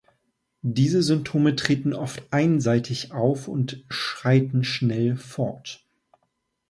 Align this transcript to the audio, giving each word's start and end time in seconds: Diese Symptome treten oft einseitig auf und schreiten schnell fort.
Diese 0.63 1.03
Symptome 1.03 1.55
treten 1.55 1.93
oft 1.93 2.23
einseitig 2.33 3.11
auf 3.11 3.47
und 3.47 3.83
schreiten 3.87 4.63
schnell 4.63 5.15
fort. 5.15 5.85